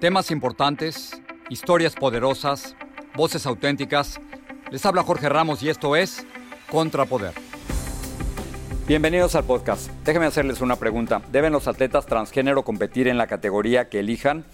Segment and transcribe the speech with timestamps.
[0.00, 2.76] Temas importantes, historias poderosas,
[3.14, 4.20] voces auténticas.
[4.70, 6.26] Les habla Jorge Ramos y esto es
[6.70, 7.32] Contrapoder.
[8.86, 9.90] Bienvenidos al podcast.
[10.04, 11.22] Déjenme hacerles una pregunta.
[11.32, 14.44] ¿Deben los atletas transgénero competir en la categoría que elijan?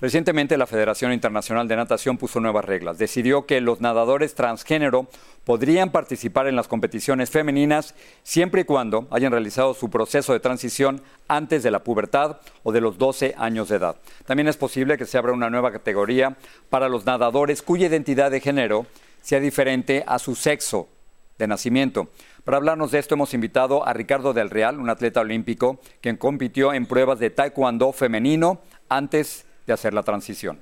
[0.00, 2.96] Recientemente la Federación Internacional de Natación puso nuevas reglas.
[2.96, 5.08] Decidió que los nadadores transgénero
[5.44, 11.02] podrían participar en las competiciones femeninas siempre y cuando hayan realizado su proceso de transición
[11.28, 13.96] antes de la pubertad o de los 12 años de edad.
[14.24, 16.38] También es posible que se abra una nueva categoría
[16.70, 18.86] para los nadadores cuya identidad de género
[19.20, 20.88] sea diferente a su sexo
[21.36, 22.08] de nacimiento.
[22.44, 26.72] Para hablarnos de esto hemos invitado a Ricardo del Real, un atleta olímpico, quien compitió
[26.72, 30.58] en pruebas de taekwondo femenino antes de hacer la transición.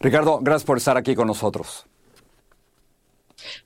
[0.00, 1.86] Ricardo, gracias por estar aquí con nosotros.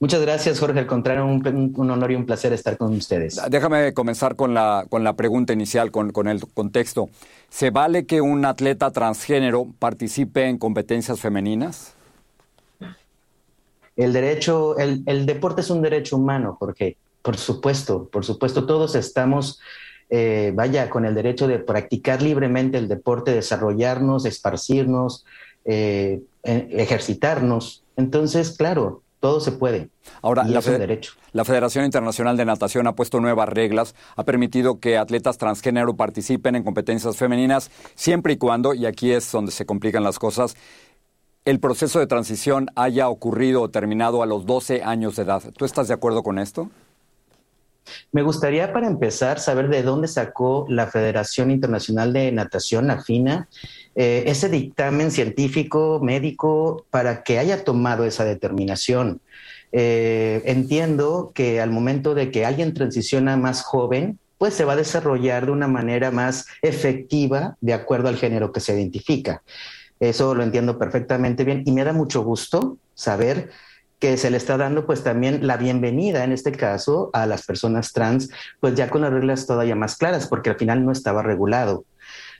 [0.01, 0.79] Muchas gracias, Jorge.
[0.79, 3.41] Al contrario, un, honor y un placer estar con ustedes.
[3.49, 7.09] Déjame comenzar con la, con la pregunta inicial, con, con, el contexto.
[7.49, 11.95] ¿Se vale que un atleta transgénero participe en competencias femeninas?
[13.97, 16.97] El derecho, el, el deporte es un derecho humano, Jorge.
[17.23, 19.61] Por supuesto, por supuesto, todos estamos
[20.11, 25.25] eh, vaya, con el derecho de practicar libremente el deporte, desarrollarnos, esparcirnos,
[25.65, 27.83] eh, ejercitarnos.
[27.97, 29.89] Entonces, claro, todo se puede.
[30.23, 31.15] Ahora, la, derecho.
[31.33, 36.55] la Federación Internacional de Natación ha puesto nuevas reglas, ha permitido que atletas transgénero participen
[36.55, 40.55] en competencias femeninas siempre y cuando, y aquí es donde se complican las cosas,
[41.45, 45.43] el proceso de transición haya ocurrido o terminado a los 12 años de edad.
[45.57, 46.71] ¿Tú estás de acuerdo con esto?
[48.17, 53.47] Me gustaría, para empezar, saber de dónde sacó la Federación Internacional de Natación, la FINA,
[53.95, 59.21] eh, ese dictamen científico, médico, para que haya tomado esa determinación.
[59.71, 64.77] Eh, entiendo que al momento de que alguien transiciona más joven, pues se va a
[64.77, 69.43] desarrollar de una manera más efectiva de acuerdo al género que se identifica.
[70.01, 73.51] Eso lo entiendo perfectamente bien y me da mucho gusto saber
[73.99, 77.93] que se le está dando pues también la bienvenida en este caso a las personas
[77.93, 78.29] trans,
[78.61, 81.85] pues ya con las reglas todavía más claras, porque al final no estaba regulado.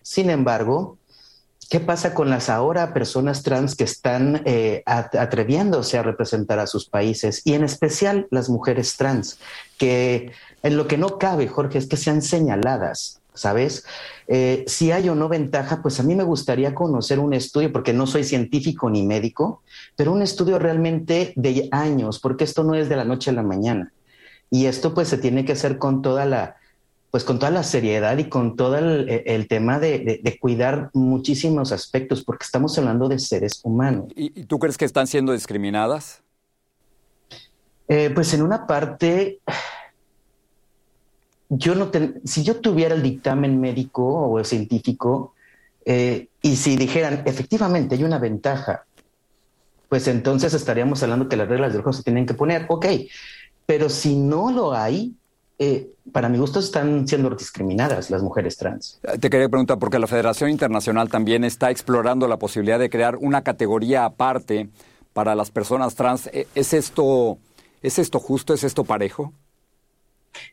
[0.03, 0.99] Sin embargo,
[1.71, 6.89] ¿qué pasa con las ahora personas trans que están eh, atreviéndose a representar a sus
[6.89, 9.39] países y en especial las mujeres trans,
[9.79, 13.85] que en lo que no cabe, Jorge, es que sean señaladas ¿sabes?
[14.27, 17.93] Eh, si hay o no ventaja, pues a mí me gustaría conocer un estudio, porque
[17.93, 19.63] no soy científico ni médico,
[19.95, 23.43] pero un estudio realmente de años, porque esto no es de la noche a la
[23.43, 23.93] mañana.
[24.51, 26.57] Y esto pues se tiene que hacer con toda la,
[27.11, 32.45] pues con toda la seriedad y con todo el, tema de, cuidar muchísimos aspectos, porque
[32.45, 34.13] estamos hablando de seres humanos.
[34.15, 36.23] ¿Y, tú crees que están siendo discriminadas?
[37.89, 39.41] Eh, pues en una parte,
[41.49, 41.91] yo no
[42.25, 45.35] si yo tuviera el dictamen médico o científico
[45.85, 48.85] eh, y si dijeran efectivamente hay una ventaja,
[49.89, 52.87] pues entonces estaríamos hablando que las reglas del juego se tienen que poner, ok,
[53.67, 55.15] pero si no lo hay,
[55.59, 59.01] eh, para mi gusto están siendo discriminadas las mujeres trans.
[59.21, 63.43] Te quería preguntar, porque la Federación Internacional también está explorando la posibilidad de crear una
[63.43, 64.69] categoría aparte
[65.13, 66.27] para las personas trans.
[66.29, 67.39] ¿E-, ¿Es esto,
[67.83, 68.53] ¿es esto justo?
[68.55, 69.33] ¿Es esto parejo?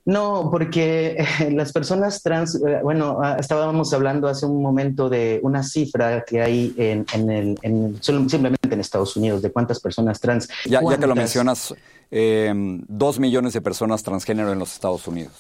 [0.06, 5.40] No, porque eh, las personas trans, eh, bueno, ah, estábamos hablando hace un momento de
[5.44, 7.58] una cifra que hay en, el,
[8.02, 10.48] simplemente en Estados Unidos, de cuántas personas trans.
[10.66, 11.74] Ya, que lo mencionas,
[12.12, 15.34] em, dos millones de personas transgénero en los Estados Unidos.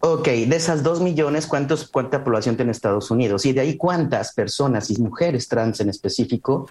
[0.00, 3.44] Ok, de esas dos millones, ¿cuántos, ¿cuánta población tiene Estados Unidos?
[3.46, 6.68] Y de ahí, ¿cuántas personas y mujeres trans en específico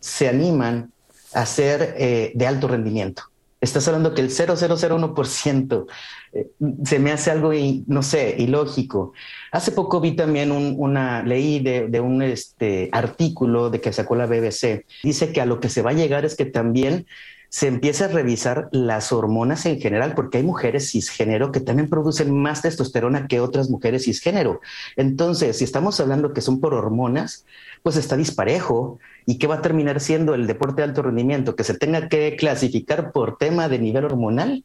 [0.00, 0.90] se animan
[1.34, 3.24] a ser eh, de alto rendimiento?
[3.62, 5.86] Estás hablando que el 0,001%
[6.32, 6.50] eh,
[6.84, 7.52] se me hace algo,
[7.86, 9.12] no sé, ilógico.
[9.52, 14.84] Hace poco vi también una, leí de, un este, artículo de que sacó la BBC.
[15.04, 17.06] Dice que a lo que se va a llegar es que también
[17.52, 22.34] se empieza a revisar las hormonas en general, porque hay mujeres cisgénero que también producen
[22.34, 24.62] más testosterona que otras mujeres cisgénero.
[24.96, 27.44] Entonces, si estamos hablando que son por hormonas,
[27.82, 29.00] pues está disparejo.
[29.26, 31.54] ¿Y qué va a terminar siendo el deporte de alto rendimiento?
[31.54, 34.64] Que se tenga que clasificar por tema de nivel hormonal.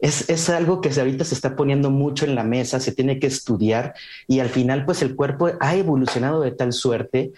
[0.00, 3.28] Es, es, algo que ahorita se está poniendo mucho en la mesa, se tiene que
[3.28, 3.94] estudiar
[4.26, 7.32] y al final pues el cuerpo ha evolucionado de tal suerte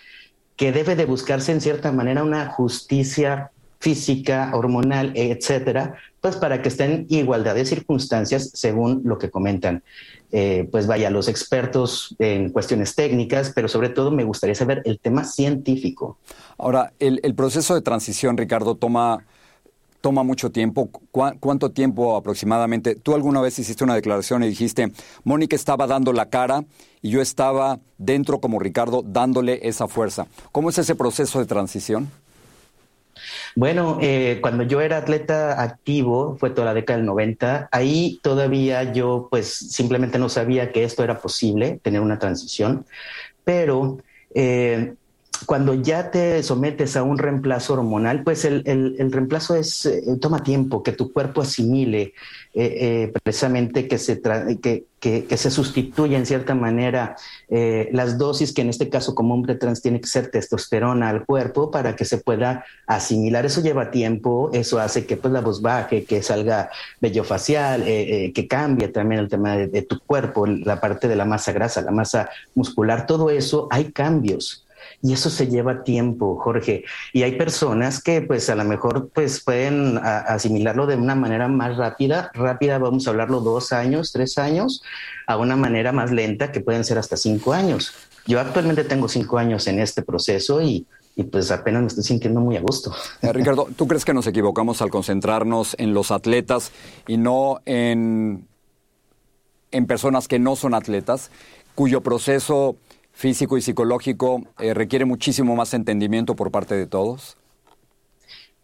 [0.56, 6.69] que debe de buscarse en cierta manera una justicia física, hormonal, etcétera, pues para que
[6.69, 9.82] estén igualdad de circunstancias según lo que comentan.
[10.30, 14.98] Eh, pues vaya, los expertos en cuestiones técnicas, pero sobre todo me gustaría saber el
[14.98, 16.19] tema científico.
[16.58, 19.25] Ahora, el, proceso de transición, Ricardo, toma,
[20.02, 20.90] toma mucho tiempo.
[21.12, 22.94] ¿Cuánto tiempo aproximadamente?
[22.96, 24.92] Tú alguna vez hiciste una declaración y dijiste,
[25.25, 26.64] Mónica estaba dando la cara
[27.00, 30.26] y yo estaba dentro como Ricardo dándole esa fuerza.
[30.52, 32.10] ¿Cómo es ese proceso de transición?
[33.56, 38.92] Bueno, eh, cuando yo era atleta activo, fue toda la década del 90, ahí todavía
[38.92, 42.86] yo pues simplemente no sabía que esto era posible, tener una transición,
[43.44, 43.98] pero
[44.34, 44.94] eh,
[45.46, 48.64] cuando ya te sometes a un reemplazo hormonal, pues el,
[49.11, 52.14] reemplazo es, eh, toma tiempo que tu cuerpo asimile
[52.55, 54.20] eh, eh, precisamente que se,
[54.61, 57.17] que, que, se sustituya en cierta manera
[57.49, 61.70] las dosis que en este caso como hombre trans tiene que ser testosterona al cuerpo
[61.70, 63.46] para que se pueda asimilar.
[63.46, 66.70] Eso lleva tiempo, eso hace que pues la voz baje, que salga
[67.00, 71.52] vello facial, que cambie también el tema de tu cuerpo, la parte de la masa
[71.52, 74.64] grasa, la masa muscular, todo eso hay cambios
[75.02, 76.84] y eso se lleva tiempo, Jorge.
[77.12, 81.76] Y hay personas que pues a lo mejor pues pueden asimilarlo de una manera más
[81.76, 84.82] rápida, rápida vamos a hablarlo dos años, tres años,
[85.26, 87.92] a una manera más lenta que pueden ser hasta cinco años.
[88.26, 90.86] Yo actualmente tengo cinco años en este proceso y,
[91.32, 92.94] pues apenas me estoy sintiendo muy a gusto.
[93.22, 96.70] Eh, Ricardo, ¿tú crees que nos equivocamos al concentrarnos en los atletas
[97.08, 98.46] y no en,
[99.72, 101.30] en personas que no son atletas,
[101.75, 102.76] cuyo proceso
[103.18, 107.36] físico y psicológico eh, requiere muchísimo más entendimiento por parte de todos?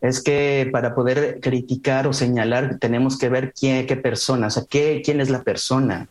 [0.00, 4.62] Es que para poder criticar o señalar tenemos que ver quién, qué persona, o sea,
[4.70, 6.06] qué, quién es la persona.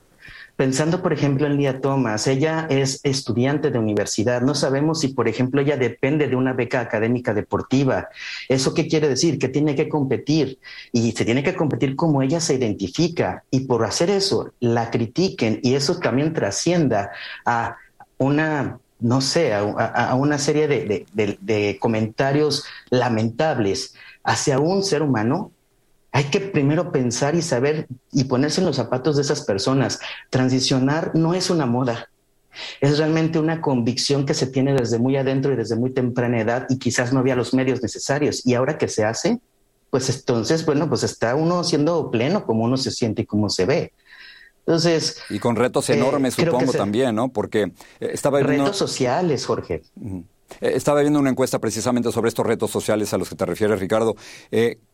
[0.57, 4.41] Pensando, por ejemplo, en Lía Thomas, ella es estudiante de universidad.
[4.41, 8.09] No sabemos si, por ejemplo, ella depende de una beca académica deportiva.
[8.49, 9.39] ¿Eso qué quiere decir?
[9.39, 10.59] Que tiene que competir
[10.91, 13.43] y se tiene que competir como ella se identifica.
[13.49, 17.11] Y por hacer eso, la critiquen y eso también trascienda
[17.45, 17.77] a
[18.18, 25.51] una, no sé, a, una serie de, comentarios lamentables hacia un ser humano,
[26.12, 30.00] hay que primero pensar y saber y ponerse en los zapatos de esas personas.
[30.30, 32.10] Transicionar no es una moda,
[32.81, 36.65] es realmente una convicción que se tiene desde muy adentro y desde muy temprana edad
[36.69, 38.45] y quizás no había los medios necesarios.
[38.45, 39.39] Y ahora que se hace,
[39.89, 43.65] pues entonces, bueno, pues está uno siendo pleno como uno se siente y como se
[43.65, 43.94] ve.
[44.65, 45.21] Entonces.
[45.30, 47.30] Y con retos eh, enormes, supongo también, ¿no?
[47.30, 48.65] Porque eh, estaba viendo.
[48.65, 49.83] Retos sociales, Jorge.
[50.01, 50.24] Eh,
[50.62, 54.15] estaba viendo una encuesta precisamente sobre estos retos sociales a los que te refieres, Ricardo.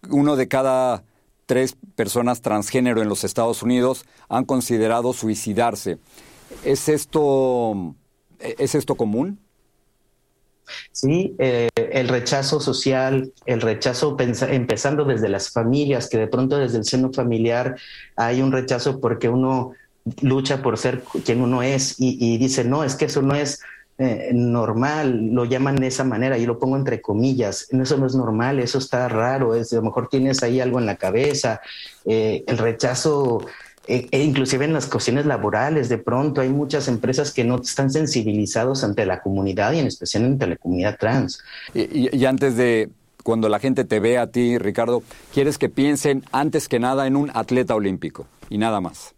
[0.09, 1.03] uno de cada
[1.45, 5.97] tres personas transgénero en los Estados Unidos han considerado suicidarse.
[6.63, 7.95] ¿Es esto,
[8.39, 9.39] ¿es esto común?
[10.91, 16.77] Sí, eh, el rechazo social, el rechazo empezando desde las familias, que de pronto desde
[16.77, 17.75] el seno familiar
[18.15, 19.73] hay un rechazo porque uno
[20.21, 23.59] lucha por ser quien uno es y, dice, no, es que eso no es
[23.97, 28.15] eh, normal, lo llaman de esa manera, y lo pongo entre comillas, eso no es
[28.15, 31.59] normal, eso está raro, es, a lo mejor tienes ahí algo en la cabeza,
[32.05, 33.45] eh, el rechazo
[33.87, 37.89] e, e inclusive en las cuestiones laborales, de pronto hay muchas empresas que no están
[37.89, 41.43] sensibilizados ante la comunidad y en especial ante la comunidad trans.
[41.73, 42.89] Y, antes de,
[43.23, 47.15] cuando la gente te ve a ti, Ricardo, quieres que piensen antes que nada en
[47.15, 49.15] un atleta olímpico y nada más.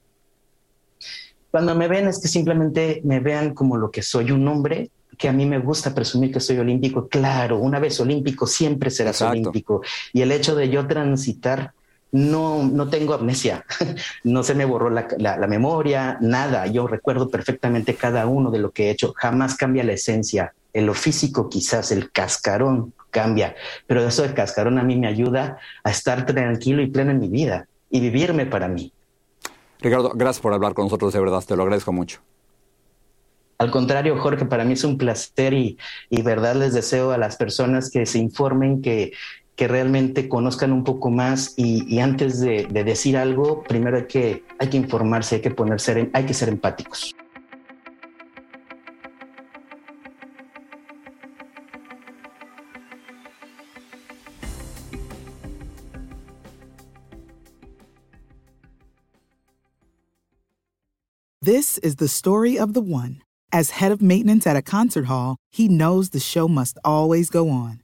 [1.52, 5.28] Cuando me ven es que simplemente me vean como lo que soy, un hombre que
[5.28, 7.08] a mí me gusta presumir que soy olímpico.
[7.08, 9.82] Claro, una vez olímpico siempre serás olímpico.
[10.14, 11.74] Y el hecho de yo transitar
[12.12, 13.66] no, no tengo amnesia,
[14.24, 16.68] no se me borró la, memoria, nada.
[16.68, 19.14] Yo recuerdo perfectamente cada uno de lo que he hecho.
[19.16, 20.54] Jamás cambia la esencia.
[20.74, 23.56] En lo físico quizás el cascarón cambia,
[23.88, 27.28] pero eso de cascarón a mí me ayuda a estar tranquilo y pleno en mi
[27.28, 28.94] vida y vivirme para mí.
[29.82, 32.22] Ricardo, gracias por hablar con nosotros, de verdad, te lo agradezco mucho.
[33.58, 35.78] Al contrario, Jorge, para mí es un placer y,
[36.10, 39.12] y verdad les deseo a las personas que se informen que
[39.62, 44.70] que realmente conozcan un poco más y, antes de, decir algo, primero hay que, hay
[44.70, 47.14] que informarse, hay que ponerse, hay que ser empáticos.
[61.40, 63.22] This is the story of the one.
[63.52, 67.52] As head of maintenance at a concert hall, he knows the show must always go
[67.52, 67.84] on.